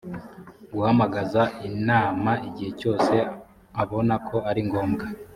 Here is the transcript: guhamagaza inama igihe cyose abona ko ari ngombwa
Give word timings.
guhamagaza 0.73 1.41
inama 1.69 2.31
igihe 2.47 2.71
cyose 2.79 3.13
abona 3.81 4.15
ko 4.27 4.37
ari 4.49 4.61
ngombwa 4.67 5.05